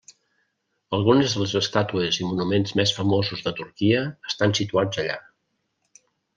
[0.97, 5.23] Algunes de les estàtues i monuments més famosos de Turquia estan situats allà.